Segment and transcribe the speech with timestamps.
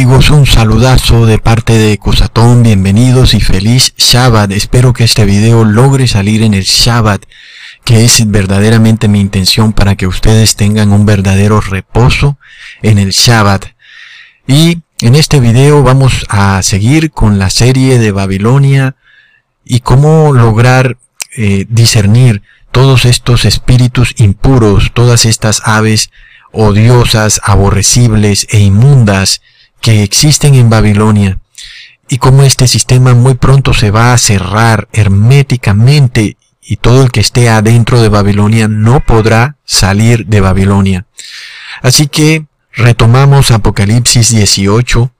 [0.00, 0.30] amigos?
[0.30, 4.50] Un saludazo de parte de Cusatón, bienvenidos y feliz Shabbat.
[4.50, 7.26] Espero que este video logre salir en el Shabbat,
[7.84, 12.38] que es verdaderamente mi intención para que ustedes tengan un verdadero reposo
[12.80, 13.74] en el Shabbat.
[14.46, 18.96] Y en este video vamos a seguir con la serie de Babilonia
[19.66, 20.96] y cómo lograr
[21.36, 22.40] eh, discernir
[22.72, 26.10] todos estos espíritus impuros, todas estas aves
[26.52, 29.42] odiosas, aborrecibles e inmundas
[29.80, 31.38] que existen en Babilonia
[32.08, 37.20] y cómo este sistema muy pronto se va a cerrar herméticamente y todo el que
[37.20, 41.06] esté adentro de Babilonia no podrá salir de Babilonia.
[41.82, 45.12] Así que retomamos Apocalipsis 18,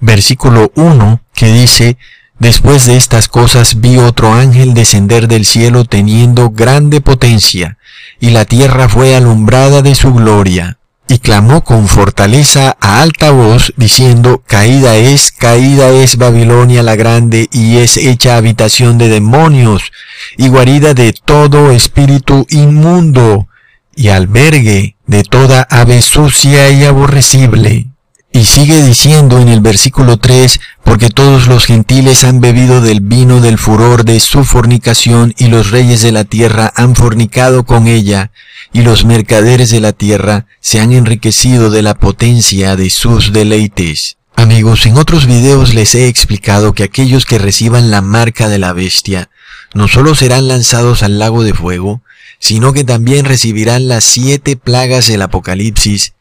[0.00, 1.96] versículo 1, que dice,
[2.42, 7.78] Después de estas cosas vi otro ángel descender del cielo teniendo grande potencia,
[8.18, 10.78] y la tierra fue alumbrada de su gloria
[11.12, 17.50] y clamó con fortaleza a alta voz, diciendo, Caída es, caída es Babilonia la grande,
[17.52, 19.92] y es hecha habitación de demonios,
[20.38, 23.46] y guarida de todo espíritu inmundo,
[23.94, 27.91] y albergue de toda ave sucia y aborrecible.
[28.34, 33.42] Y sigue diciendo en el versículo 3, porque todos los gentiles han bebido del vino
[33.42, 38.30] del furor de su fornicación, y los reyes de la tierra han fornicado con ella,
[38.72, 44.16] y los mercaderes de la tierra se han enriquecido de la potencia de sus deleites.
[44.34, 48.72] Amigos, en otros videos les he explicado que aquellos que reciban la marca de la
[48.72, 49.28] bestia
[49.74, 52.02] no solo serán lanzados al lago de fuego,
[52.38, 56.14] sino que también recibirán las siete plagas del Apocalipsis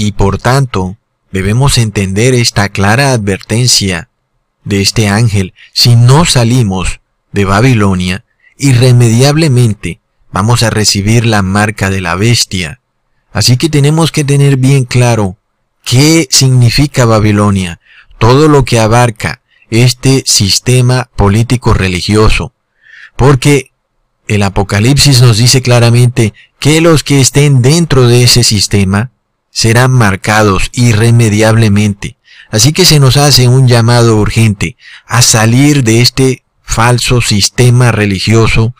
[0.00, 0.96] y por tanto,
[1.32, 4.08] debemos entender esta clara advertencia
[4.62, 5.54] de este ángel.
[5.72, 7.00] Si no salimos
[7.32, 8.24] de Babilonia,
[8.56, 9.98] irremediablemente
[10.30, 12.80] vamos a recibir la marca de la bestia.
[13.32, 15.36] Así que tenemos que tener bien claro
[15.82, 17.80] qué significa Babilonia,
[18.18, 22.52] todo lo que abarca este sistema político religioso.
[23.16, 23.72] Porque
[24.28, 29.10] el Apocalipsis nos dice claramente que los que estén dentro de ese sistema
[29.50, 32.16] serán marcados irremediablemente.
[32.50, 34.76] Así que se nos hace un llamado urgente
[35.06, 38.74] a salir de este falso sistema religioso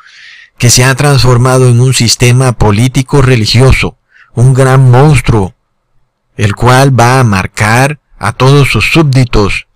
[0.58, 3.96] que se ha transformado en un sistema político religioso,
[4.34, 5.54] un gran monstruo,
[6.36, 9.66] el cual va a marcar a todos sus súbditos.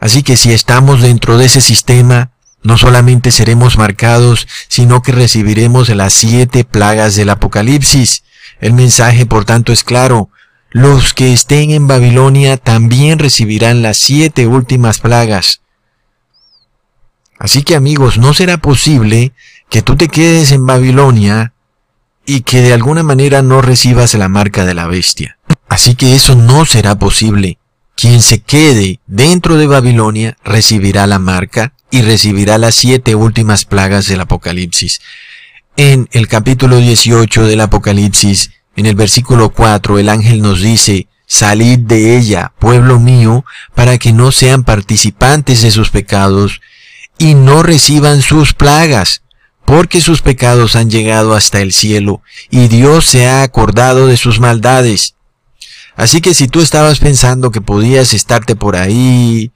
[0.00, 2.32] Así que si estamos dentro de ese sistema,
[2.62, 8.24] no solamente seremos marcados, sino que recibiremos las siete plagas del Apocalipsis.
[8.62, 10.30] El mensaje, por tanto, es claro.
[10.70, 15.60] Los que estén en Babilonia también recibirán las siete últimas plagas.
[17.40, 19.32] Así que amigos, no será posible
[19.68, 21.54] que tú te quedes en Babilonia
[22.24, 25.38] y que de alguna manera no recibas la marca de la bestia.
[25.68, 27.58] Así que eso no será posible.
[27.96, 34.06] Quien se quede dentro de Babilonia recibirá la marca y recibirá las siete últimas plagas
[34.06, 35.00] del Apocalipsis.
[35.84, 41.80] En el capítulo 18 del Apocalipsis, en el versículo 4, el ángel nos dice, Salid
[41.80, 43.44] de ella, pueblo mío,
[43.74, 46.60] para que no sean participantes de sus pecados
[47.18, 49.22] y no reciban sus plagas,
[49.64, 54.38] porque sus pecados han llegado hasta el cielo, y Dios se ha acordado de sus
[54.38, 55.16] maldades.
[55.96, 59.50] Así que si tú estabas pensando que podías estarte por ahí,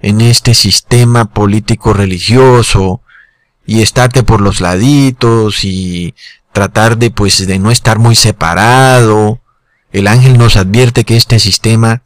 [0.00, 3.00] en este sistema político religioso,
[3.66, 6.14] y estarte por los laditos y
[6.52, 9.40] tratar de pues de no estar muy separado.
[9.92, 12.02] El ángel nos advierte que este sistema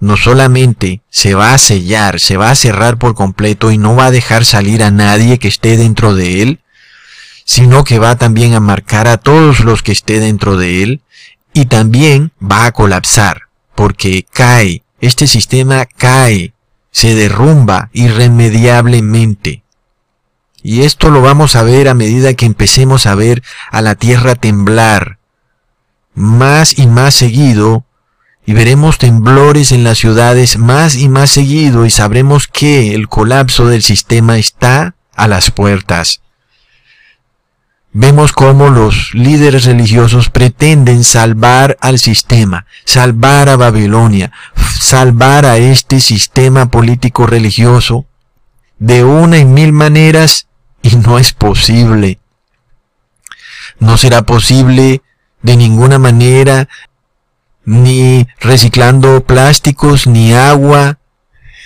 [0.00, 4.06] no solamente se va a sellar, se va a cerrar por completo y no va
[4.06, 6.60] a dejar salir a nadie que esté dentro de él,
[7.44, 11.02] sino que va también a marcar a todos los que esté dentro de él
[11.52, 13.42] y también va a colapsar
[13.74, 16.54] porque cae, este sistema cae,
[16.90, 19.63] se derrumba irremediablemente.
[20.66, 24.34] Y esto lo vamos a ver a medida que empecemos a ver a la tierra
[24.34, 25.18] temblar
[26.14, 27.84] más y más seguido
[28.46, 33.66] y veremos temblores en las ciudades más y más seguido y sabremos que el colapso
[33.66, 36.22] del sistema está a las puertas.
[37.92, 44.32] Vemos cómo los líderes religiosos pretenden salvar al sistema, salvar a Babilonia,
[44.80, 48.06] salvar a este sistema político religioso
[48.78, 50.48] de una y mil maneras
[50.84, 52.20] y no es posible.
[53.80, 55.02] No será posible
[55.42, 56.68] de ninguna manera
[57.64, 60.98] ni reciclando plásticos, ni agua,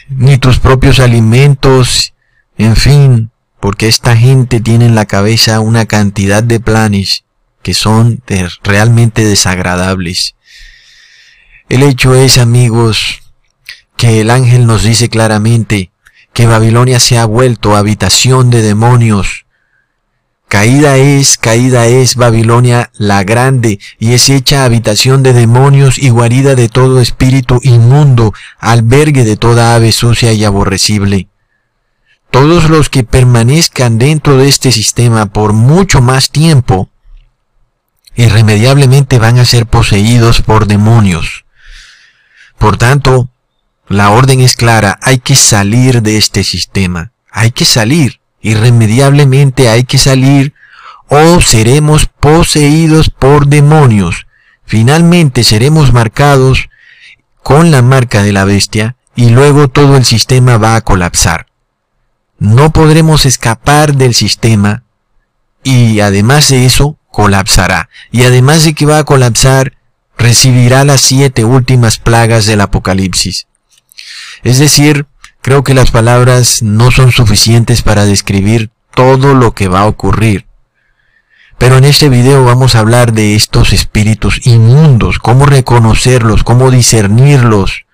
[0.09, 2.15] ni tus propios alimentos,
[2.56, 7.25] en fin, porque esta gente tiene en la cabeza una cantidad de planes
[7.62, 8.23] que son
[8.62, 10.37] realmente desagradables.
[11.69, 13.21] El hecho es, amigos,
[13.97, 15.91] que el ángel nos dice claramente
[16.38, 19.44] que Babilonia se ha vuelto habitación de demonios.
[20.46, 26.55] Caída es, caída es Babilonia la grande, y es hecha habitación de demonios y guarida
[26.55, 31.26] de todo espíritu inmundo, albergue de toda ave sucia y aborrecible.
[32.31, 36.88] Todos los que permanezcan dentro de este sistema por mucho más tiempo,
[38.14, 41.46] irremediablemente van a ser poseídos por demonios.
[42.58, 43.29] Por tanto,
[43.88, 49.85] la orden es clara, hay que salir de este sistema, hay que salir, irremediablemente hay
[49.85, 50.55] que salir
[51.08, 54.26] o seremos poseídos por demonios.
[54.67, 56.69] Finalmente seremos marcados
[57.43, 61.46] con la marca de la bestia y luego todo el sistema va a colapsar.
[62.38, 64.85] No podremos escapar del sistema
[65.64, 67.88] y además de eso colapsará.
[68.12, 69.76] Y además de que va a colapsar,
[70.17, 73.48] recibirá las siete últimas plagas del Apocalipsis.
[74.43, 75.06] Es decir,
[75.43, 80.47] creo que las palabras no son suficientes para describir todo lo que va a ocurrir.
[81.59, 87.85] Pero en este video vamos a hablar de estos espíritus inmundos, cómo reconocerlos, cómo discernirlos.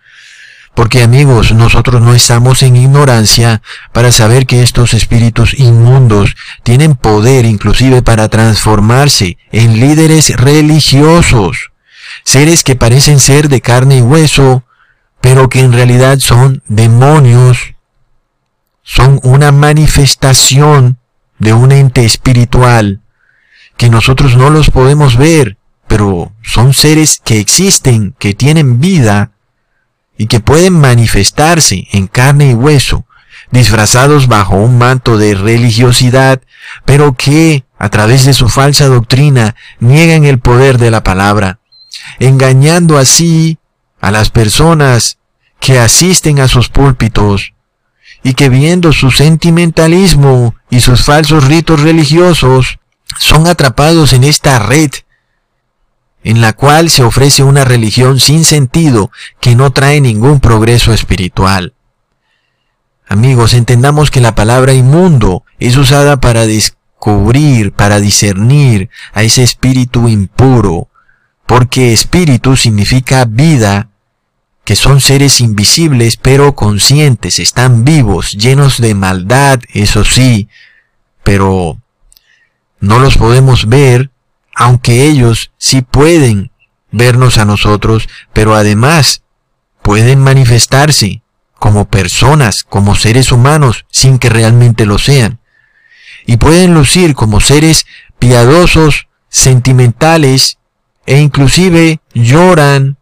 [0.75, 3.62] Porque amigos, nosotros no estamos en ignorancia
[3.93, 11.70] para saber que estos espíritus inmundos tienen poder inclusive para transformarse en líderes religiosos
[12.25, 14.65] seres que parecen ser de carne y hueso,
[15.25, 17.76] pero que en realidad son demonios,
[18.82, 20.99] son una manifestación
[21.38, 23.00] de un ente espiritual
[23.79, 25.56] que nosotros no los podemos ver,
[25.88, 29.31] pero son seres que existen, que tienen vida
[30.19, 33.06] y que pueden manifestarse en carne y hueso,
[33.50, 36.43] disfrazados bajo un manto de religiosidad,
[36.85, 41.61] pero que, a través de su falsa doctrina, niegan el poder de la palabra
[42.19, 43.56] engañando así
[44.05, 45.17] a las personas
[45.61, 47.55] que asisten a sus púlpitos
[48.23, 52.79] y que viendo su sentimentalismo y sus falsos ritos religiosos
[53.19, 54.91] son atrapados en esta red
[56.23, 59.11] en la cual se ofrece una religión sin sentido
[59.41, 61.73] que no trae ningún progreso espiritual.
[63.09, 70.11] Amigos, entendamos que la palabra inmundo es usada para descubrir, para discernir a ese espíritu
[70.11, 70.89] impuro,
[71.47, 73.89] porque espíritu significa vida,
[74.64, 80.49] que son seres invisibles pero conscientes, están vivos, llenos de maldad, eso sí,
[81.22, 81.78] pero
[82.81, 84.11] no los podemos ver,
[84.55, 86.50] aunque ellos sí pueden
[86.90, 89.22] vernos a nosotros, pero además
[89.82, 91.22] pueden manifestarse
[91.58, 95.40] como personas, como seres humanos, sin que realmente lo sean.
[96.26, 97.87] Y pueden lucir como seres
[98.19, 100.58] piadosos, sentimentales
[101.06, 102.96] e inclusive lloran,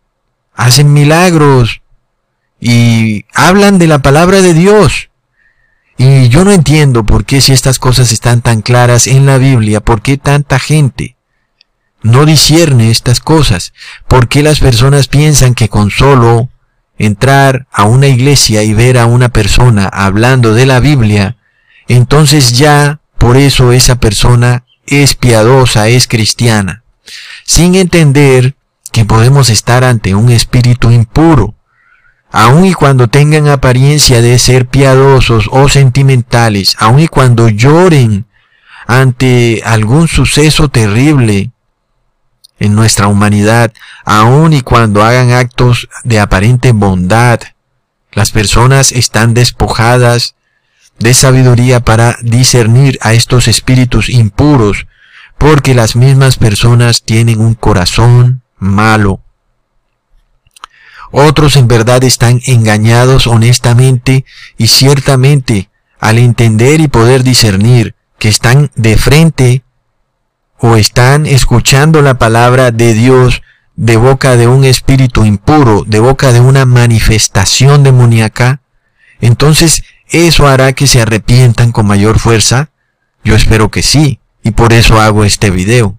[0.55, 1.83] hacen milagros
[2.61, 5.11] y hablan de la palabra de Dios.
[5.99, 9.81] Y yo no entiendo por qué si estas cosas están tan claras en la Biblia,
[9.81, 11.17] por qué tanta gente
[12.03, 13.73] no discierne estas cosas,
[14.09, 16.49] por qué las personas piensan que con solo
[16.99, 21.37] entrar a una iglesia y ver a una persona hablando de la Biblia,
[21.87, 26.83] entonces ya por eso esa persona es piadosa, es cristiana
[27.45, 28.55] sin entender
[28.93, 31.55] que podemos estar ante un espíritu impuro,
[32.31, 38.27] aun y cuando tengan apariencia de ser piadosos o sentimentales, aun y cuando lloren
[38.87, 41.51] ante algún suceso terrible
[42.59, 43.73] en nuestra humanidad,
[44.05, 47.41] aun y cuando hagan actos de aparente bondad,
[48.13, 50.35] las personas están despojadas
[50.99, 54.87] de sabiduría para discernir a estos espíritus impuros
[55.39, 59.21] porque las mismas personas tienen un corazón malo.
[61.11, 64.25] Otros en verdad están engañados honestamente
[64.57, 69.63] y ciertamente al entender y poder discernir que están de frente
[70.59, 73.43] o están escuchando la palabra de Dios
[73.75, 78.61] de boca de un espíritu impuro, de boca de una manifestación demoníaca,
[79.21, 82.71] entonces eso hará que se arrepientan con mayor fuerza.
[83.25, 85.99] Yo espero que sí y por eso hago este video.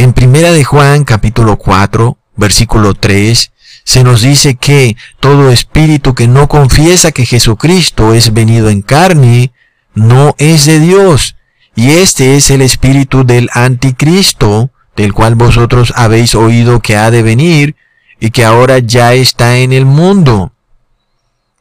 [0.00, 3.52] En Primera de Juan capítulo 4, versículo 3,
[3.84, 9.52] se nos dice que todo espíritu que no confiesa que Jesucristo es venido en carne,
[9.92, 11.36] no es de Dios.
[11.76, 17.22] Y este es el espíritu del anticristo, del cual vosotros habéis oído que ha de
[17.22, 17.76] venir
[18.18, 20.54] y que ahora ya está en el mundo.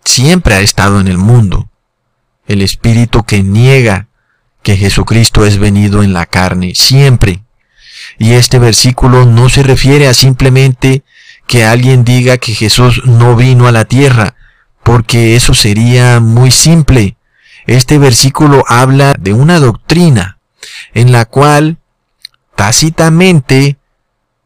[0.05, 1.69] Siempre ha estado en el mundo.
[2.47, 4.07] El espíritu que niega
[4.63, 7.43] que Jesucristo es venido en la carne, siempre.
[8.19, 11.03] Y este versículo no se refiere a simplemente
[11.47, 14.35] que alguien diga que Jesús no vino a la tierra,
[14.83, 17.15] porque eso sería muy simple.
[17.65, 20.37] Este versículo habla de una doctrina
[20.93, 21.77] en la cual
[22.55, 23.77] tácitamente,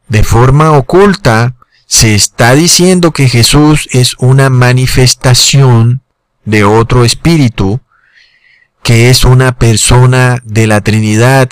[0.07, 1.55] de forma oculta,
[1.87, 6.01] se está diciendo que Jesús es una manifestación
[6.45, 7.81] de otro espíritu,
[8.83, 11.49] que es una persona de la Trinidad,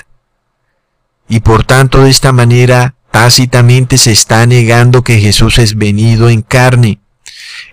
[1.31, 6.41] y por tanto de esta manera tácitamente se está negando que Jesús es venido en
[6.41, 6.99] carne.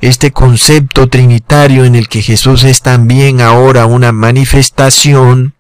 [0.01, 5.55] Este concepto trinitario en el que Jesús es también ahora una manifestación,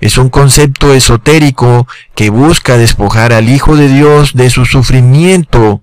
[0.00, 5.80] es un concepto esotérico que busca despojar al Hijo de Dios de su sufrimiento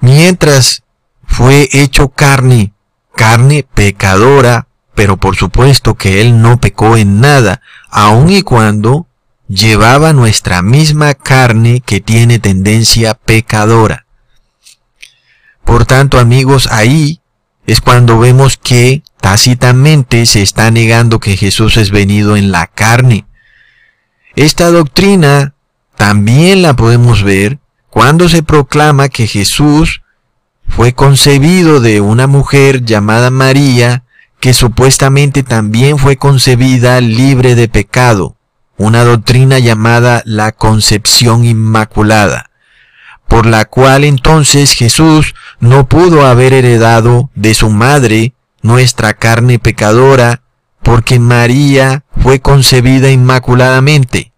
[0.00, 0.82] mientras
[1.24, 2.74] fue hecho carne,
[3.16, 9.06] carne pecadora, pero por supuesto que Él no pecó en nada, aun y cuando
[9.50, 14.06] llevaba nuestra misma carne que tiene tendencia pecadora.
[15.64, 17.20] Por tanto, amigos, ahí
[17.66, 23.26] es cuando vemos que tácitamente se está negando que Jesús es venido en la carne.
[24.36, 25.54] Esta doctrina
[25.96, 27.58] también la podemos ver
[27.90, 30.02] cuando se proclama que Jesús
[30.68, 34.04] fue concebido de una mujer llamada María,
[34.38, 38.36] que supuestamente también fue concebida libre de pecado,
[38.80, 42.48] una doctrina llamada la concepción inmaculada,
[43.28, 48.32] por la cual entonces Jesús no pudo haber heredado de su madre
[48.62, 50.40] nuestra carne pecadora,
[50.82, 54.32] porque María fue concebida inmaculadamente.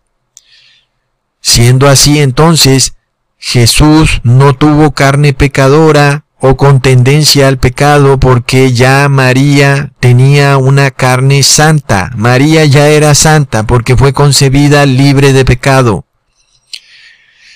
[1.41, 2.95] Siendo así entonces,
[3.39, 10.91] Jesús no tuvo carne pecadora o con tendencia al pecado porque ya María tenía una
[10.91, 12.11] carne santa.
[12.17, 16.05] María ya era santa porque fue concebida libre de pecado.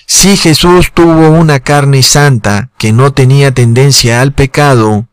[0.05, 5.09] Si Jesús tuvo una carne santa que no tenía tendencia al pecado,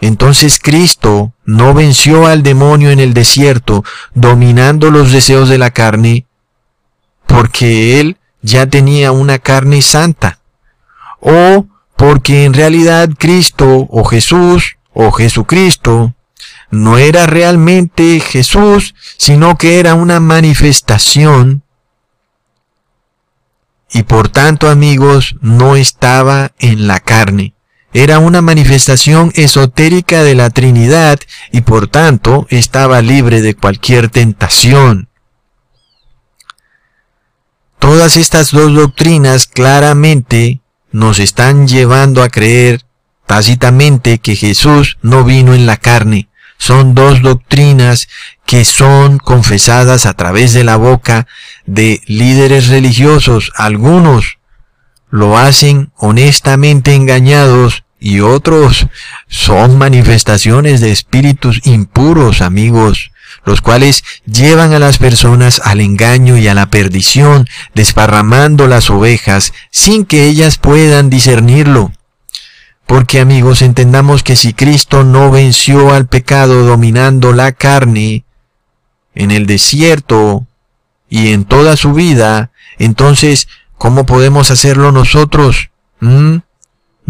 [0.00, 6.26] entonces Cristo no venció al demonio en el desierto dominando los deseos de la carne,
[7.26, 10.40] porque Él ya tenía una carne santa.
[11.20, 16.14] O porque en realidad Cristo o Jesús o Jesucristo
[16.70, 21.64] no era realmente Jesús, sino que era una manifestación
[23.90, 27.54] y por tanto amigos no estaba en la carne.
[27.92, 31.18] Era una manifestación esotérica de la Trinidad
[31.50, 35.08] y por tanto estaba libre de cualquier tentación.
[37.80, 42.82] Todas estas dos doctrinas claramente nos están llevando a creer
[43.26, 46.28] tácitamente que Jesús no vino en la carne.
[46.56, 48.08] Son dos doctrinas
[48.46, 51.26] que son confesadas a través de la boca
[51.66, 53.52] de líderes religiosos.
[53.54, 54.38] Algunos
[55.10, 58.86] lo hacen honestamente engañados y otros
[59.28, 63.10] son manifestaciones de espíritus impuros, amigos
[63.48, 69.54] los cuales llevan a las personas al engaño y a la perdición, desparramando las ovejas
[69.70, 71.90] sin que ellas puedan discernirlo.
[72.86, 78.24] Porque amigos, entendamos que si Cristo no venció al pecado dominando la carne
[79.14, 80.46] en el desierto
[81.08, 85.70] y en toda su vida, entonces, ¿cómo podemos hacerlo nosotros?
[86.00, 86.36] ¿Mm?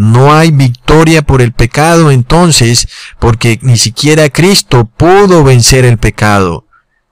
[0.00, 2.86] No hay victoria por el pecado entonces,
[3.18, 6.66] porque ni siquiera Cristo pudo vencer el pecado.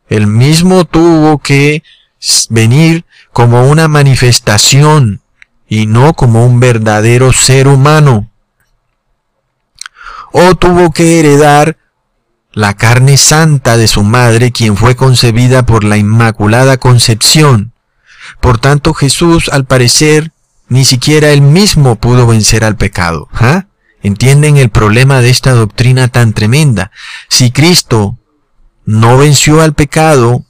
[0.09, 1.83] Él mismo tuvo que
[2.49, 5.21] venir como una manifestación
[5.69, 8.31] y no como un verdadero ser humano.
[10.31, 11.77] O tuvo que heredar
[12.53, 17.73] la carne santa de su madre, quien fue concebida por la Inmaculada Concepción.
[18.41, 20.31] Por tanto, Jesús, al parecer,
[20.69, 23.29] ni siquiera él mismo pudo vencer al pecado.
[23.33, 23.67] ¿Ah?
[24.03, 26.91] ¿Entienden el problema de esta doctrina tan tremenda?
[27.29, 28.19] Si Cristo
[28.85, 30.45] no venció al pecado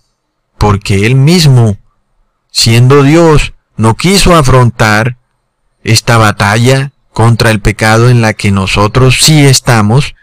[0.58, 1.78] porque él mismo,
[2.50, 5.18] siendo Dios, no quiso afrontar
[5.84, 10.14] esta batalla contra el pecado en la que nosotros sí estamos,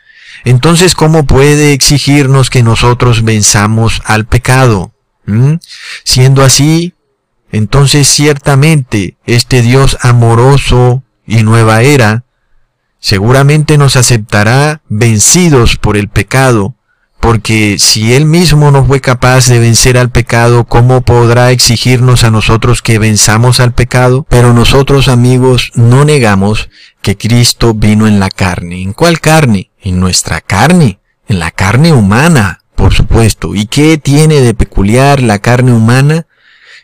[0.44, 4.92] entonces ¿cómo puede exigirnos que nosotros venzamos al pecado?
[5.26, 5.56] ¿Mm?
[6.04, 6.93] Siendo así,
[7.54, 12.26] entonces ciertamente este Dios amoroso y nueva era
[13.00, 16.76] seguramente nos aceptará vencidos por el pecado,
[17.20, 22.32] porque si Él mismo no fue capaz de vencer al pecado, ¿cómo podrá exigirnos a
[22.32, 24.26] nosotros que venzamos al pecado?
[24.30, 26.72] Pero nosotros amigos no negamos
[27.04, 28.82] que Cristo vino en la carne.
[28.82, 29.70] ¿En cuál carne?
[29.80, 33.54] En nuestra carne, en la carne humana, por supuesto.
[33.54, 36.26] ¿Y qué tiene de peculiar la carne humana?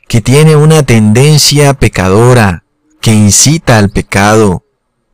[0.10, 2.64] Que tiene una tendencia pecadora
[3.00, 4.66] que incita al pecado.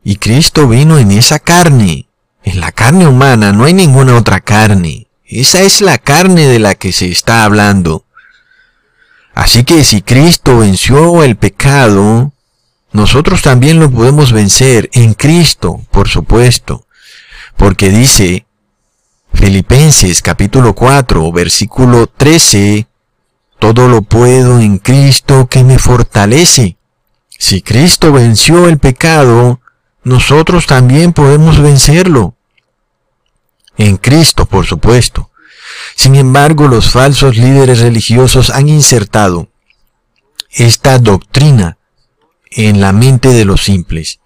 [0.02, 2.08] Y Cristo vino en esa carne.
[2.42, 5.06] En la carne humana no hay ninguna otra carne.
[5.26, 8.06] Esa es la carne de la que se está hablando.
[9.34, 12.32] Así que si Cristo venció el pecado,
[12.90, 16.86] nosotros también lo podemos vencer en Cristo, por supuesto.
[17.58, 18.46] Porque dice
[19.34, 22.86] Filipenses capítulo 4, versículo 13,
[23.58, 26.76] todo lo puedo en Cristo que me fortalece.
[27.38, 29.60] Si Cristo venció el pecado,
[30.04, 32.36] nosotros también podemos vencerlo.
[33.76, 35.30] En Cristo, por supuesto.
[35.96, 39.48] Sin embargo, los falsos líderes religiosos han insertado
[40.50, 41.78] esta doctrina
[42.50, 44.20] en la mente de los simples.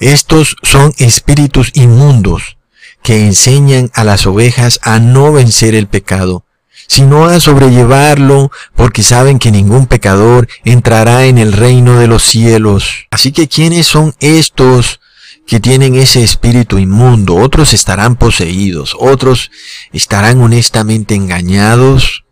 [0.00, 2.56] Estos son espíritus inmundos
[3.02, 6.45] que enseñan a las ovejas a no vencer el pecado,
[6.86, 13.06] sino a sobrellevarlo porque saben que ningún pecador entrará en el reino de los cielos.
[13.10, 15.00] Así que ¿quiénes son estos
[15.46, 17.36] que tienen ese espíritu inmundo?
[17.36, 19.50] Otros estarán poseídos, otros
[19.92, 22.24] estarán honestamente engañados.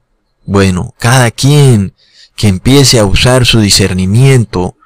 [0.44, 1.94] Bueno, cada quien
[2.36, 4.76] que empiece a usar su discernimiento,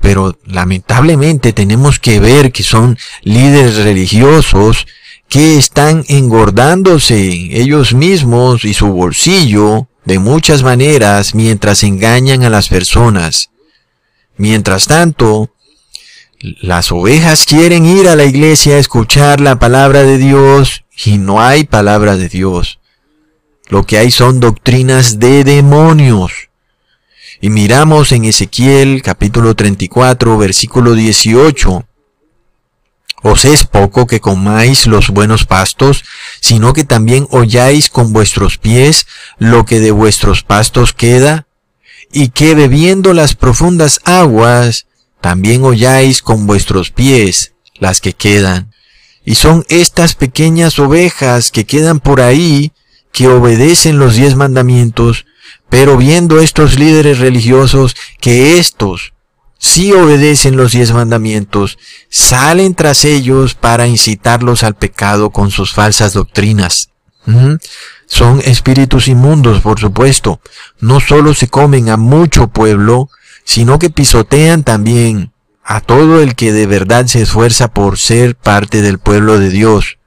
[0.00, 4.86] pero lamentablemente tenemos que ver que son líderes religiosos
[5.30, 7.16] que están engordándose
[7.52, 13.50] ellos mismos y su bolsillo de muchas maneras mientras engañan a las personas.
[14.36, 15.54] Mientras tanto,
[16.40, 21.40] las ovejas quieren ir a la iglesia a escuchar la palabra de Dios y no
[21.40, 22.80] hay palabra de Dios.
[23.68, 26.32] Lo que hay son doctrinas de demonios.
[27.40, 31.86] Y miramos en Ezequiel capítulo 34 versículo 18
[33.22, 36.04] os es poco que comáis los buenos pastos,
[36.40, 39.06] sino que también holláis con vuestros pies
[39.38, 41.46] lo que de vuestros pastos queda,
[42.12, 44.86] y que bebiendo las profundas aguas,
[45.20, 48.72] también holláis con vuestros pies las que quedan.
[49.24, 52.72] Y son estas pequeñas ovejas que quedan por ahí,
[53.12, 55.26] que obedecen los diez mandamientos,
[55.68, 59.12] pero viendo estos líderes religiosos que estos
[59.62, 61.76] si obedecen los diez mandamientos,
[62.08, 66.88] salen tras ellos para incitarlos al pecado con sus falsas doctrinas.
[68.06, 70.40] Son espíritus inmundos, por supuesto.
[70.80, 73.10] No solo se comen a mucho pueblo,
[73.44, 78.80] sino que pisotean también a todo el que de verdad se esfuerza por ser parte
[78.80, 79.98] del pueblo de Dios.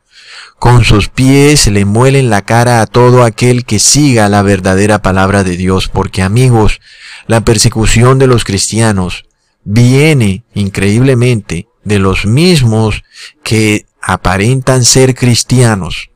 [0.57, 5.43] Con sus pies le muelen la cara a todo aquel que siga la verdadera palabra
[5.43, 6.81] de Dios, porque amigos,
[7.27, 9.25] la persecución de los cristianos
[9.63, 13.03] viene increíblemente de los mismos
[13.43, 16.09] que aparentan ser cristianos.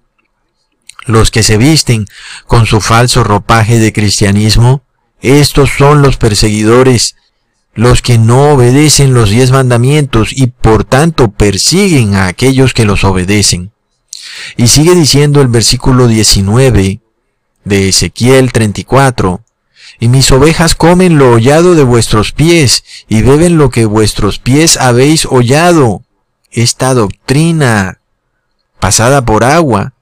[1.05, 2.05] Los que se visten
[2.45, 4.83] con su falso ropaje de cristianismo,
[5.21, 7.15] estos son los perseguidores,
[7.73, 13.03] los que no obedecen los diez mandamientos y por tanto persiguen a aquellos que los
[13.03, 13.71] obedecen.
[14.57, 16.99] Y sigue diciendo el versículo 19
[17.63, 19.41] de Ezequiel 34,
[19.99, 24.77] y mis ovejas comen lo hollado de vuestros pies, y beben lo que vuestros pies
[24.77, 26.03] habéis hollado.
[26.51, 27.99] Esta doctrina,
[28.79, 29.93] pasada por agua,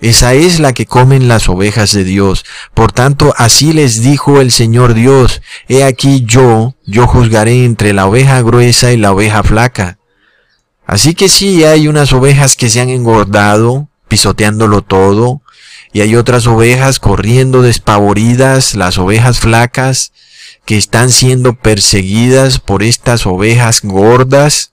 [0.00, 2.44] esa es la que comen las ovejas de Dios.
[2.74, 8.06] Por tanto, así les dijo el Señor Dios, He aquí yo, yo juzgaré entre la
[8.06, 9.98] oveja gruesa y la oveja flaca.
[10.86, 15.40] Así que sí hay unas ovejas que se han engordado, pisoteándolo todo,
[15.94, 20.12] y hay otras ovejas corriendo despavoridas, las ovejas flacas,
[20.64, 24.72] que están siendo perseguidas por estas ovejas gordas.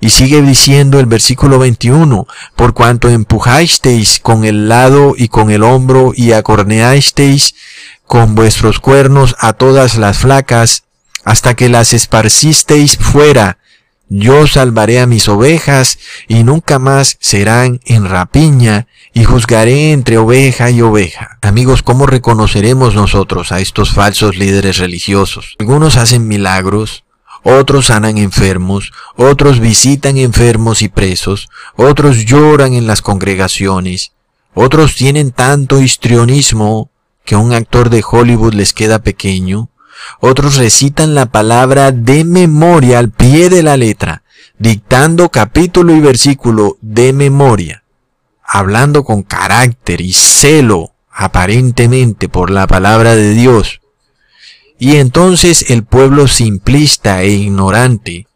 [0.00, 5.62] Y sigue diciendo el versículo 21, por cuanto empujasteis con el lado y con el
[5.62, 7.54] hombro y acorneasteis
[8.06, 10.84] con vuestros cuernos a todas las flacas,
[11.24, 13.58] hasta que las esparcisteis fuera,
[14.08, 20.70] yo salvaré a mis ovejas y nunca más serán en rapiña y juzgaré entre oveja
[20.70, 21.38] y oveja.
[21.42, 25.56] Amigos, ¿cómo reconoceremos nosotros a estos falsos líderes religiosos?
[25.58, 27.04] Algunos hacen milagros,
[27.42, 34.12] otros sanan enfermos, otros visitan enfermos y presos, otros lloran en las congregaciones,
[34.54, 36.90] otros tienen tanto histrionismo
[37.24, 39.70] que un actor de Hollywood les queda pequeño,
[40.20, 44.22] otros recitan la palabra de memoria al pie de la letra,
[44.58, 47.82] dictando capítulo y versículo de memoria
[48.48, 53.80] hablando con carácter y celo aparentemente por la palabra de Dios.
[54.78, 58.26] Y entonces el pueblo simplista e ignorante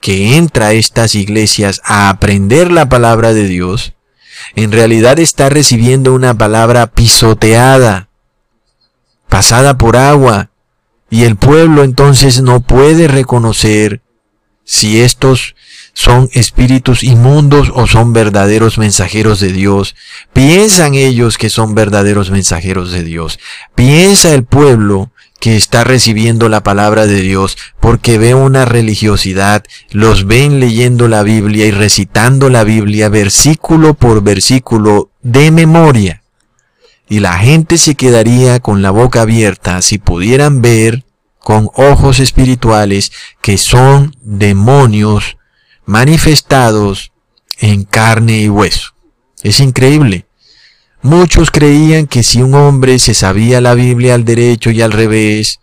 [0.00, 3.92] que entra a estas iglesias a aprender la palabra de Dios,
[4.56, 8.08] en realidad está recibiendo una palabra pisoteada,
[9.28, 10.48] pasada por agua,
[11.12, 14.00] Y el pueblo entonces no puede reconocer
[14.62, 15.56] si estos
[15.92, 19.94] son espíritus inmundos o son verdaderos mensajeros de Dios.
[20.32, 23.38] Piensan ellos que son verdaderos mensajeros de Dios.
[23.74, 30.26] Piensa el pueblo que está recibiendo la palabra de Dios porque ve una religiosidad, los
[30.26, 36.22] ven leyendo la Biblia y recitando la Biblia versículo por versículo de memoria.
[37.08, 41.04] Y la gente se quedaría con la boca abierta si pudieran ver
[41.40, 45.38] con ojos espirituales que son demonios
[45.84, 47.12] manifestados
[47.58, 48.94] en carne y hueso.
[49.42, 50.26] Es increíble.
[51.02, 55.60] Muchos creían que si un hombre se sabía la Biblia al derecho y al revés,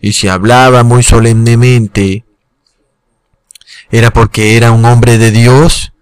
[0.00, 2.24] y se hablaba muy solemnemente,
[3.90, 5.92] era porque era un hombre de Dios,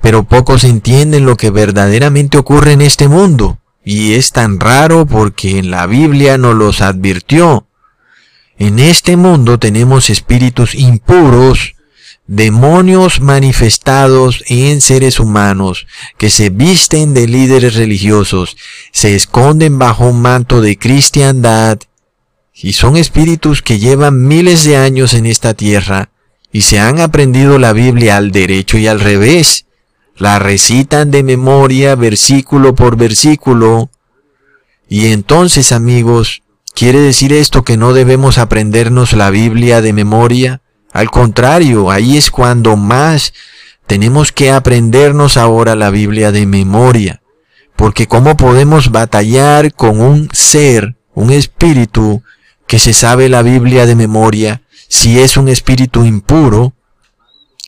[0.00, 3.58] pero pocos entienden lo que verdaderamente ocurre en este mundo.
[3.84, 7.66] Y es tan raro porque en la Biblia nos los advirtió.
[8.58, 11.74] En este mundo tenemos espíritus impuros
[12.28, 15.86] demonios manifestados en seres humanos
[16.18, 18.56] que se visten de líderes religiosos,
[18.92, 21.78] se esconden bajo un manto de cristiandad
[22.54, 26.10] y son espíritus que llevan miles de años en esta tierra
[26.52, 29.64] y se han aprendido la Biblia al derecho y al revés.
[30.16, 33.90] La recitan de memoria versículo por versículo.
[34.88, 36.42] Y entonces amigos,
[36.74, 40.60] ¿quiere decir esto que no debemos aprendernos la Biblia de memoria?
[40.92, 43.32] Al contrario, ahí es cuando más
[43.86, 47.22] tenemos que aprendernos ahora la Biblia de memoria.
[47.76, 52.22] Porque ¿cómo podemos batallar con un ser, un espíritu,
[52.66, 56.74] que se sabe la Biblia de memoria, si es un espíritu impuro?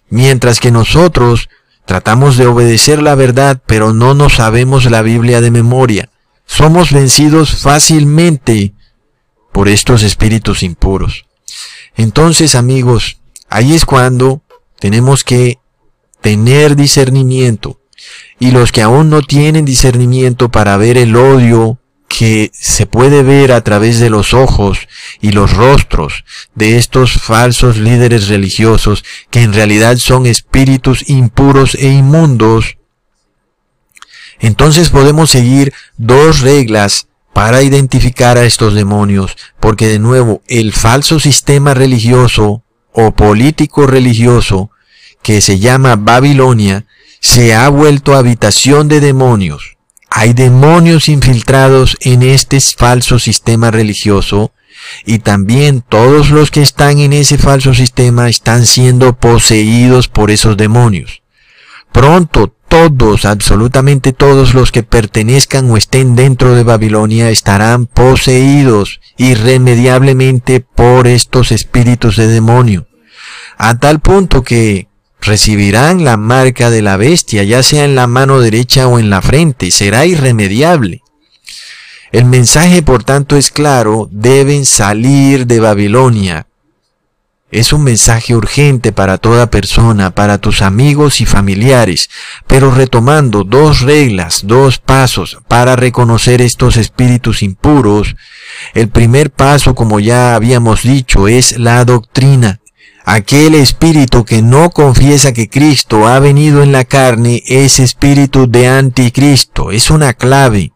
[0.08, 1.48] Mientras que nosotros
[1.86, 6.08] tratamos de obedecer la verdad, pero no nos sabemos la Biblia de memoria.
[6.44, 8.74] Somos vencidos fácilmente
[9.52, 11.24] por estos espíritus impuros.
[11.96, 14.42] Entonces, amigos, ahí es cuando
[14.78, 15.58] tenemos que
[16.20, 17.80] tener discernimiento.
[18.38, 23.52] Y los que aún no tienen discernimiento para ver el odio que se puede ver
[23.52, 24.88] a través de los ojos
[25.20, 26.24] y los rostros
[26.54, 32.78] de estos falsos líderes religiosos que en realidad son espíritus impuros e inmundos,
[34.40, 41.20] entonces podemos seguir dos reglas para identificar a estos demonios, porque de nuevo el falso
[41.20, 42.62] sistema religioso
[42.92, 44.70] o político religioso
[45.22, 46.86] que se llama Babilonia
[47.20, 49.76] se ha vuelto habitación de demonios.
[50.08, 54.52] Hay demonios infiltrados en este falso sistema religioso
[55.04, 60.56] y también todos los que están en ese falso sistema están siendo poseídos por esos
[60.56, 61.22] demonios.
[61.92, 70.60] Pronto todos, absolutamente todos los que pertenezcan o estén dentro de Babilonia estarán poseídos irremediablemente
[70.60, 72.86] por estos espíritus de demonio,
[73.58, 74.88] a tal punto que
[75.20, 79.20] recibirán la marca de la bestia, ya sea en la mano derecha o en la
[79.20, 81.02] frente, será irremediable.
[82.12, 86.46] El mensaje, por tanto, es claro, deben salir de Babilonia,
[87.50, 92.08] es un mensaje urgente para toda persona, para tus amigos y familiares,
[92.46, 98.14] pero retomando dos reglas, dos pasos para reconocer estos espíritus impuros.
[98.74, 102.60] El primer paso, como ya habíamos dicho, es la doctrina.
[103.04, 108.68] Aquel espíritu que no confiesa que Cristo ha venido en la carne es espíritu de
[108.68, 109.72] anticristo.
[109.72, 110.72] Es una clave.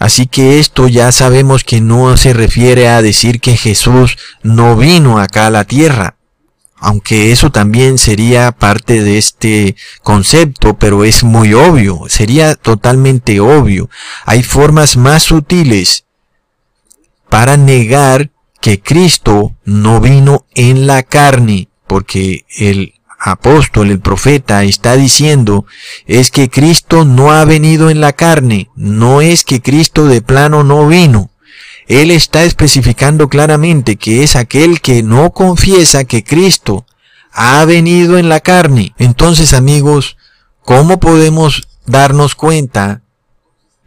[0.00, 5.18] Así que esto ya sabemos que no se refiere a decir que Jesús no vino
[5.18, 6.16] acá a la tierra,
[6.76, 13.90] aunque eso también sería parte de este concepto, pero es muy obvio, sería totalmente obvio.
[14.24, 16.06] Hay formas más sutiles
[17.28, 18.30] para negar
[18.62, 25.66] que Cristo no vino en la carne, porque el apóstol, el profeta, está diciendo
[26.06, 30.64] es que Cristo no ha venido en la carne, no es que Cristo de plano
[30.64, 31.30] no vino.
[31.86, 36.86] Él está especificando claramente que es aquel que no confiesa que Cristo
[37.32, 38.94] ha venido en la carne.
[38.98, 40.16] Entonces, amigos,
[40.62, 43.02] ¿cómo podemos darnos cuenta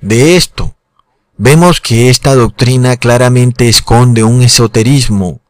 [0.01, 0.75] de esto?
[1.37, 5.41] Vemos que esta doctrina claramente esconde un esoterismo,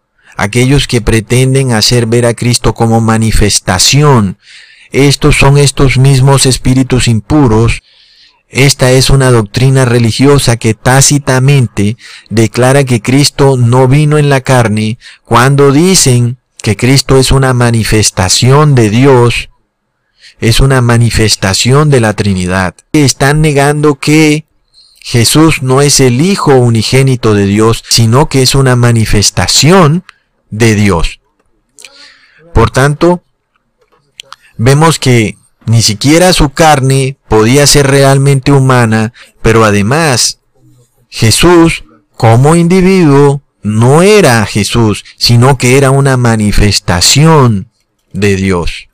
[0.43, 4.37] aquellos que pretenden hacer ver a Cristo como manifestación.
[4.91, 7.81] Estos son estos mismos espíritus impuros.
[8.49, 11.97] Esta es una doctrina religiosa que tácitamente
[12.29, 18.75] declara que Cristo no vino en la carne cuando dicen que Cristo es una manifestación
[18.75, 19.49] de Dios,
[20.39, 22.75] es una manifestación de la Trinidad.
[22.91, 24.45] Están negando que
[25.01, 30.03] Jesús no es el Hijo unigénito de Dios, sino que es una manifestación
[30.53, 31.19] de Dios.
[32.53, 33.23] Por tanto,
[34.55, 35.35] vemos que
[35.65, 40.39] ni siquiera su carne podía ser realmente humana, pero además
[41.09, 41.83] Jesús
[42.15, 47.71] como individuo no era Jesús, sino que era una manifestación
[48.11, 48.89] de Dios.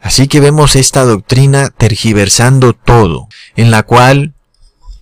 [0.00, 4.34] Así que vemos esta doctrina tergiversando todo, en la cual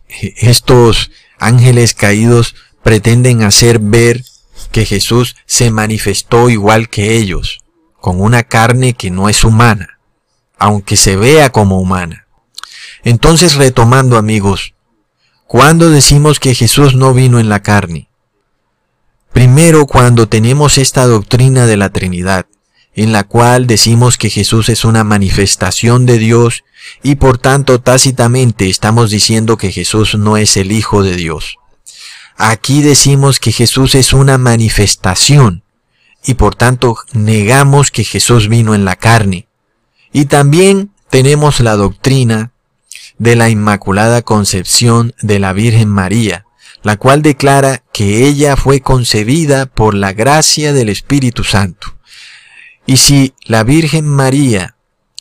[0.08, 4.24] estos ángeles caídos pretenden hacer ver
[4.70, 7.61] que Jesús se manifestó igual que ellos,
[8.00, 9.98] con una carne que no es humana,
[10.59, 12.26] aunque se vea como humana.
[13.04, 14.74] Entonces, retomando amigos,
[15.46, 18.09] ¿cuándo decimos que Jesús no vino en la carne?
[19.33, 22.46] Primero, cuando tenemos esta doctrina de la Trinidad,
[22.94, 26.64] en la cual decimos que Jesús es una manifestación de Dios
[27.02, 31.59] y por tanto tácitamente estamos diciendo que Jesús no es el Hijo de Dios.
[32.40, 35.64] Aquí decimos que Jesús es una manifestación
[36.24, 39.48] y por tanto negamos que Jesús vino en la carne.
[40.12, 42.53] Y también tenemos la doctrina
[43.18, 46.46] de la Inmaculada Concepción de la Virgen María,
[46.85, 51.96] la cual declara que ella fue concebida por la gracia del Espíritu Santo.
[52.87, 54.77] Y si la Virgen María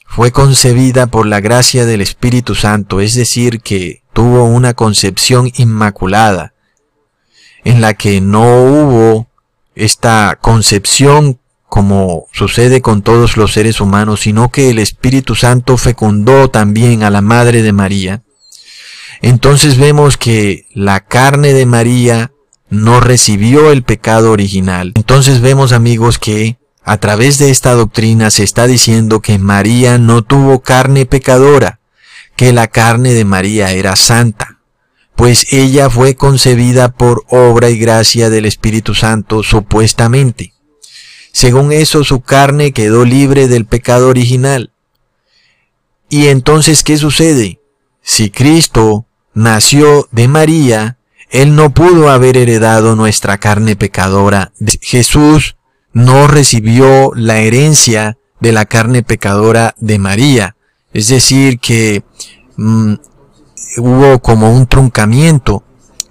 [0.06, 6.54] fue concebida por la gracia del Espíritu Santo, es decir, que tuvo una concepción inmaculada,
[7.68, 9.28] en la que no hubo
[9.76, 16.50] esta concepción como sucede con todos los seres humanos, sino que el Espíritu Santo fecundó
[16.50, 18.24] también a la Madre de María,
[19.22, 22.32] entonces vemos que la carne de María
[22.70, 24.94] no recibió el pecado original.
[24.96, 30.22] Entonces vemos amigos que a través de esta doctrina se está diciendo que María no
[30.22, 31.82] tuvo carne pecadora,
[32.38, 34.57] que la carne de María era santa
[35.18, 40.54] pues ella fue concebida por obra y gracia del Espíritu Santo supuestamente.
[41.34, 44.72] Según eso, su carne quedó libre del pecado original.
[46.08, 47.60] Y entonces, ¿qué sucede?
[48.04, 51.00] Si Cristo nació de María,
[51.32, 54.54] Él no pudo haber heredado nuestra carne pecadora.
[54.82, 55.58] Jesús
[55.94, 60.56] no recibió la herencia de la carne pecadora de María.
[60.94, 62.04] Es decir, que
[62.56, 62.94] mm,
[63.78, 65.64] hubo como un truncamiento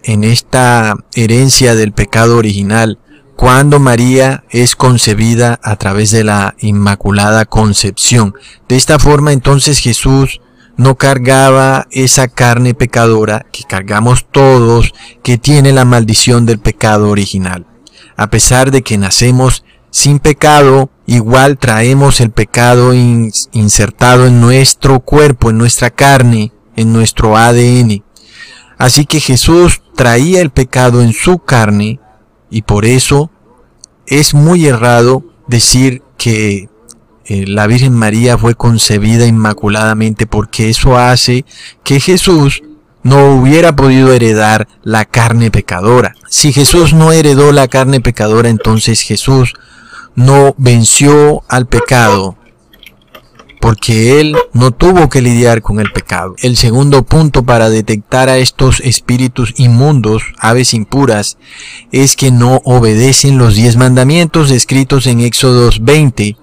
[0.02, 2.98] en esta herencia del pecado original
[3.36, 8.34] cuando María es concebida a través de la Inmaculada Concepción.
[8.68, 10.40] De esta forma entonces Jesús
[10.76, 17.66] no cargaba esa carne pecadora que cargamos todos, que tiene la maldición del pecado original.
[18.16, 25.50] A pesar de que nacemos sin pecado, igual traemos el pecado insertado en nuestro cuerpo,
[25.50, 28.02] en nuestra carne, en nuestro ADN.
[28.78, 31.98] Así que Jesús traía el pecado en su carne
[32.50, 33.30] y por eso
[34.06, 36.68] es muy errado decir que
[37.24, 41.44] eh, la Virgen María fue concebida inmaculadamente porque eso hace
[41.82, 42.62] que Jesús
[43.02, 46.14] no hubiera podido heredar la carne pecadora.
[46.28, 49.54] Si Jesús no heredó la carne pecadora, entonces Jesús
[50.14, 52.36] no venció al pecado
[53.66, 56.36] porque él no tuvo que lidiar con el pecado.
[56.38, 61.36] El segundo punto para detectar a estos espíritus inmundos, aves impuras,
[61.90, 66.36] es que no obedecen los diez mandamientos escritos en Éxodo 20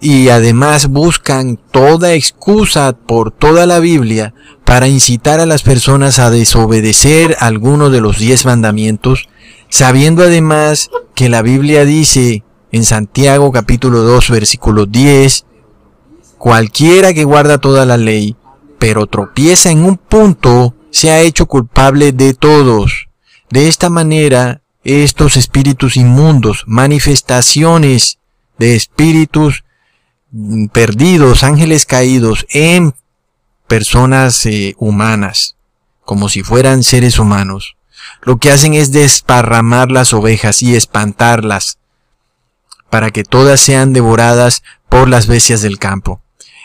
[0.00, 4.32] y además buscan toda excusa por toda la Biblia
[4.64, 9.28] para incitar a las personas a desobedecer alguno de los diez mandamientos,
[9.68, 15.44] sabiendo además que la Biblia dice en Santiago capítulo 2 versículo 10,
[16.42, 18.34] Cualquiera que guarda toda la ley,
[18.80, 23.06] pero tropieza en un punto, se ha hecho culpable de todos.
[23.48, 28.18] De esta manera, estos espíritus inmundos, manifestaciones
[28.58, 29.62] de espíritus
[30.72, 32.96] perdidos, ángeles caídos en
[33.68, 35.54] personas eh, humanas,
[36.04, 37.76] como si fueran seres humanos,
[38.20, 41.78] lo que hacen es desparramar las ovejas y espantarlas,
[42.90, 46.21] para que todas sean devoradas por las bestias del campo.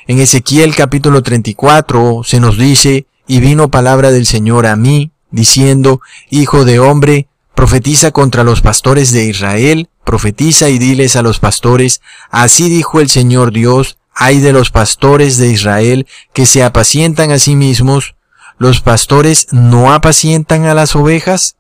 [0.10, 6.00] En Ezequiel capítulo 34 se nos dice, y vino palabra del Señor a mí, diciendo,
[6.30, 12.00] Hijo de hombre, profetiza contra los pastores de Israel, profetiza y diles a los pastores,
[12.32, 17.38] así dijo el Señor Dios, hay de los pastores de Israel que se apacientan a
[17.38, 18.16] sí mismos,
[18.58, 21.58] los pastores no apacientan a las ovejas,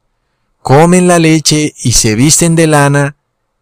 [0.61, 3.17] comen la leche y se visten de lana,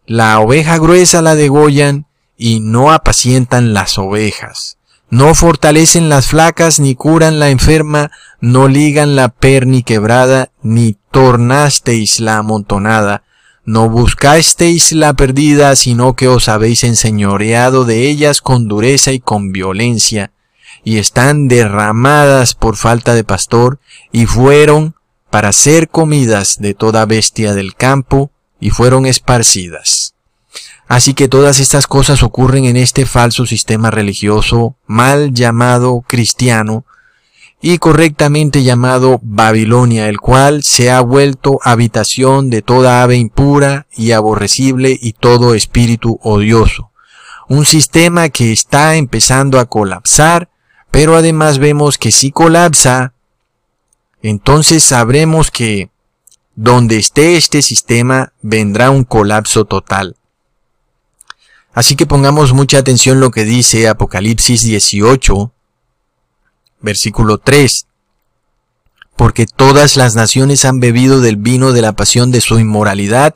[0.06, 4.75] la oveja gruesa la degollan y no apacientan las ovejas.
[5.08, 12.20] No fortalecen las flacas, ni curan la enferma, no ligan la perni quebrada, ni tornasteis
[12.20, 13.22] la amontonada,
[13.64, 19.52] no buscasteis la perdida, sino que os habéis enseñoreado de ellas con dureza y con
[19.52, 20.32] violencia,
[20.84, 23.80] y están derramadas por falta de pastor,
[24.12, 24.94] y fueron
[25.30, 29.95] para ser comidas de toda bestia del campo, y fueron esparcidas.
[30.88, 36.84] Así que todas estas cosas ocurren en este falso sistema religioso mal llamado cristiano
[37.60, 44.12] y correctamente llamado Babilonia, el cual se ha vuelto habitación de toda ave impura y
[44.12, 46.92] aborrecible y todo espíritu odioso.
[47.48, 50.50] Un sistema que está empezando a colapsar,
[50.92, 53.14] pero además vemos que si colapsa,
[54.22, 55.90] entonces sabremos que
[56.54, 60.16] donde esté este sistema vendrá un colapso total.
[61.76, 65.52] Así que pongamos mucha atención lo que dice Apocalipsis 18,
[66.80, 67.86] versículo 3.
[69.14, 73.34] Porque todas las naciones han bebido del vino de la pasión de su inmoralidad,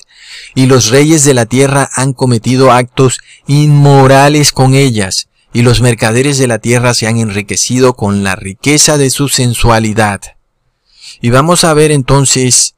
[0.54, 6.38] y los reyes de la tierra han cometido actos inmorales con ellas, y los mercaderes
[6.38, 10.22] de la tierra se han enriquecido con la riqueza de su sensualidad.
[11.20, 12.74] Y vamos a ver entonces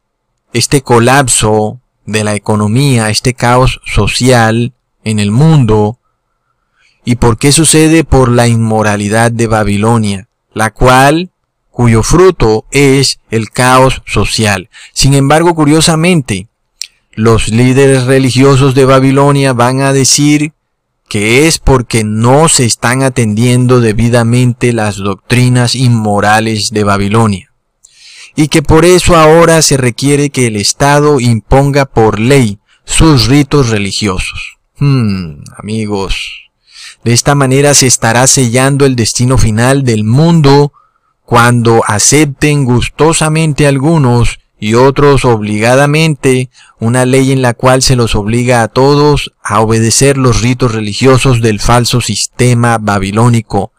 [0.52, 5.98] este colapso de la economía, este caos social, en el mundo.
[7.04, 8.04] ¿Y por qué sucede?
[8.04, 11.30] Por la inmoralidad de Babilonia, la cual,
[11.70, 14.68] cuyo fruto es el caos social.
[14.92, 16.48] Sin embargo, curiosamente,
[17.12, 20.52] los líderes religiosos de Babilonia van a decir
[21.08, 27.52] que es porque no se están atendiendo debidamente las doctrinas inmorales de Babilonia
[28.34, 33.68] y que por eso ahora se requiere que el Estado imponga por ley sus ritos
[33.68, 34.58] religiosos.
[34.84, 36.50] Hmm, amigos,
[37.04, 40.72] de esta manera se estará sellando el destino final del mundo
[41.24, 48.64] cuando acepten gustosamente algunos y otros obligadamente una ley en la cual se los obliga
[48.64, 53.70] a todos a obedecer los ritos religiosos del falso sistema babilónico,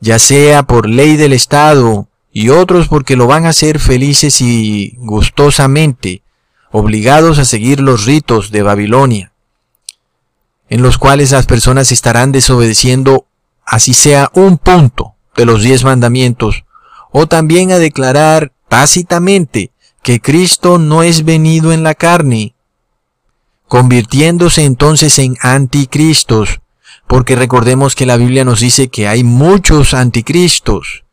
[0.00, 4.94] ya sea por ley del Estado y otros porque lo van a hacer felices y
[4.98, 6.22] gustosamente,
[6.70, 9.32] obligados a seguir los ritos de Babilonia
[10.68, 13.26] en los cuales las personas estarán desobedeciendo
[13.64, 16.64] así sea un punto de los diez mandamientos,
[17.10, 22.54] o también a declarar tácitamente que Cristo no es venido en la carne,
[23.66, 26.60] convirtiéndose entonces en anticristos,
[27.08, 31.05] porque recordemos que la Biblia nos dice que hay muchos anticristos.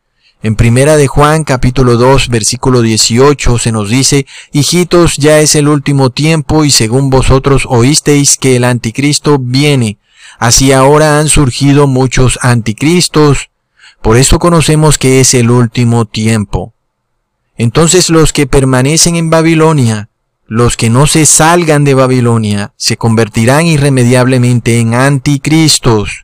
[0.44, 5.68] En primera de Juan capítulo 2 versículo 18 se nos dice, Hijitos, ya es el
[5.68, 9.96] último tiempo y según vosotros oísteis que el anticristo viene.
[10.38, 13.48] Así ahora han surgido muchos anticristos.
[14.02, 16.74] Por eso conocemos que es el último tiempo.
[17.56, 20.10] Entonces los que permanecen en Babilonia,
[20.46, 26.23] los que no se salgan de Babilonia, se convertirán irremediablemente en anticristos.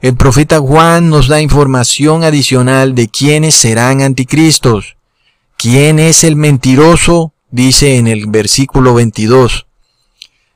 [0.00, 4.96] El profeta Juan nos da información adicional de quiénes serán anticristos.
[5.56, 7.32] ¿Quién es el mentiroso?
[7.50, 9.66] Dice en el versículo 22.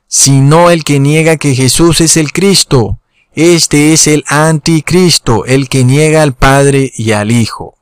[0.06, 2.98] Sino el que niega que Jesús es el Cristo.
[3.34, 7.76] Este es el anticristo, el que niega al Padre y al Hijo.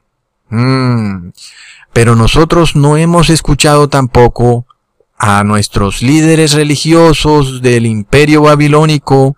[0.49, 1.31] Mm.
[1.93, 4.65] Pero nosotros no hemos escuchado tampoco
[5.19, 9.37] a nuestros líderes religiosos del imperio babilónico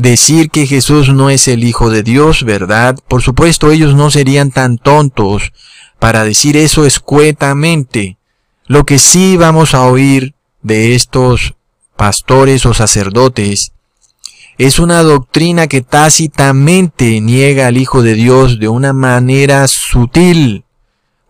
[0.00, 2.96] decir que Jesús no es el Hijo de Dios, ¿verdad?
[3.06, 5.52] Por supuesto, ellos no serían tan tontos
[5.98, 8.16] para decir eso escuetamente.
[8.66, 11.54] Lo que sí vamos a oír de estos
[11.96, 13.72] pastores o sacerdotes
[14.56, 20.64] es una doctrina que tácitamente niega al Hijo de Dios de una manera sutil.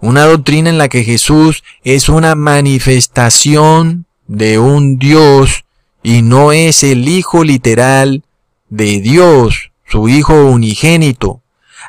[0.00, 5.64] Una doctrina en la que Jesús es una manifestación de un Dios
[6.02, 8.22] y no es el Hijo literal
[8.70, 11.42] de Dios, su Hijo unigénito.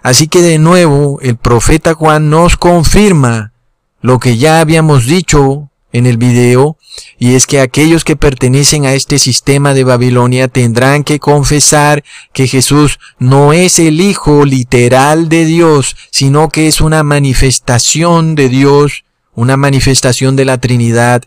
[0.03, 3.53] Así que de nuevo el profeta Juan nos confirma
[4.01, 6.77] lo que ya habíamos dicho en el video,
[7.19, 12.03] y es que aquellos que pertenecen a este sistema de Babilonia tendrán que confesar
[12.33, 18.49] que Jesús no es el Hijo literal de Dios, sino que es una manifestación de
[18.49, 19.03] Dios,
[19.35, 21.23] una manifestación de la Trinidad,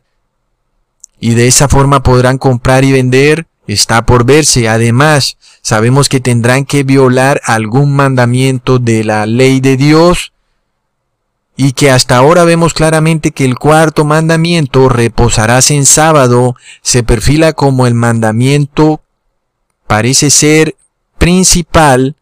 [1.20, 4.68] y de esa forma podrán comprar y vender, está por verse.
[4.68, 10.32] Además, sabemos que tendrán que violar algún mandamiento de la ley de Dios
[11.56, 17.52] y que hasta ahora vemos claramente que el cuarto mandamiento, reposarás en sábado, se perfila
[17.52, 19.02] como el mandamiento,
[19.86, 20.76] parece ser
[21.18, 22.16] principal,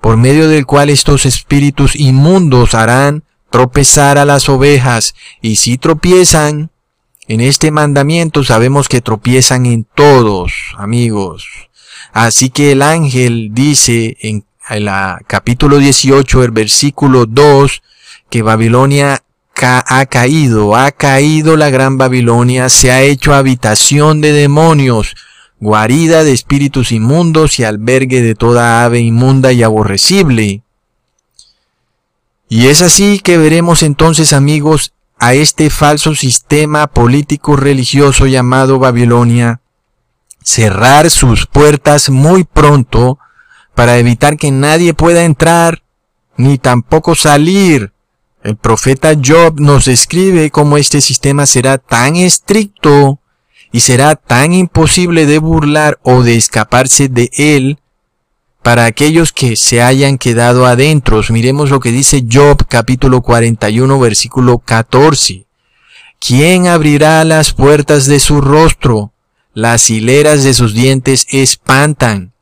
[0.00, 6.69] por medio del cual estos espíritus inmundos harán tropezar a las ovejas, y si tropiezan,
[7.30, 11.46] en este mandamiento sabemos que tropiezan en todos, amigos.
[12.12, 14.90] Así que el ángel dice en el
[15.28, 17.82] capítulo 18, el versículo 2,
[18.30, 19.22] que Babilonia
[19.62, 25.14] ha caído, ha caído la gran Babilonia, se ha hecho habitación de demonios,
[25.60, 30.62] guarida de espíritus inmundos y albergue de toda ave inmunda y aborrecible.
[32.48, 39.60] Y es así que veremos entonces, amigos, a este falso sistema político religioso llamado Babilonia
[40.42, 43.18] cerrar sus puertas muy pronto
[43.74, 45.82] para evitar que nadie pueda entrar
[46.38, 47.92] ni tampoco salir.
[48.42, 53.20] El profeta Job nos describe cómo este sistema será tan estricto
[53.70, 57.78] y será tan imposible de burlar o de escaparse de él
[58.62, 61.20] para aquellos que se hayan quedado adentro.
[61.30, 65.46] Miremos lo que dice Job capítulo 41 versículo 14.
[66.18, 69.12] ¿Quién abrirá las puertas de su rostro?
[69.54, 72.32] Las hileras de sus dientes espantan.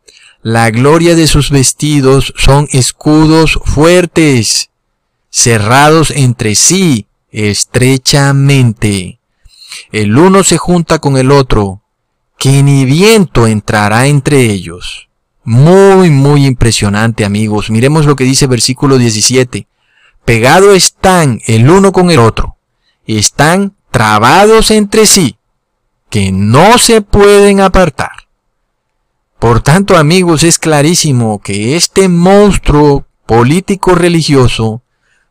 [0.43, 4.71] La gloria de sus vestidos son escudos fuertes,
[5.31, 9.19] cerrados entre sí estrechamente
[9.93, 11.83] el uno se junta con el otro,
[12.39, 15.08] que ni viento entrará entre ellos.
[15.51, 17.71] Muy, muy impresionante amigos.
[17.71, 19.67] Miremos lo que dice versículo 17.
[20.27, 22.59] Pegado están el uno con el otro.
[23.07, 25.39] Están trabados entre sí,
[26.11, 28.29] que no se pueden apartar.
[29.39, 34.83] Por tanto, amigos, es clarísimo que este monstruo político religioso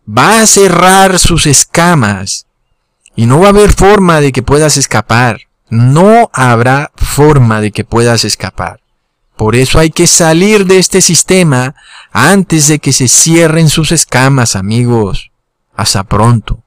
[0.09, 2.47] va a cerrar sus escamas
[3.15, 5.41] y no va a haber forma de que puedas escapar.
[5.69, 8.79] No habrá forma de que puedas escapar.
[9.37, 11.75] Por eso hay que salir de este sistema
[12.11, 15.31] antes de que se cierren sus escamas, amigos.
[15.75, 16.63] Hasta pronto.